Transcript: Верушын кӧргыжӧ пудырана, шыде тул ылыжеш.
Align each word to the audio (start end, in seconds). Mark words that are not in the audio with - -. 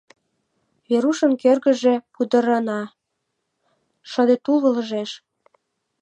Верушын 0.87 1.33
кӧргыжӧ 1.41 1.95
пудырана, 2.13 2.81
шыде 4.09 4.35
тул 4.43 4.61
ылыжеш. 4.69 5.11